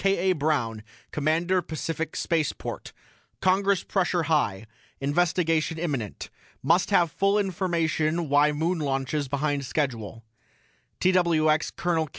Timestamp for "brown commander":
0.35-1.61